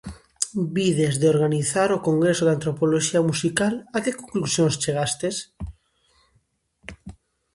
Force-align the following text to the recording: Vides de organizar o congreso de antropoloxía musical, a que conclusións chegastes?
Vides 0.77 1.15
de 1.21 1.27
organizar 1.33 1.89
o 1.97 2.03
congreso 2.07 2.43
de 2.45 2.53
antropoloxía 2.57 3.21
musical, 3.29 3.73
a 3.95 3.97
que 4.03 4.17
conclusións 4.19 4.75
chegastes? 4.81 5.35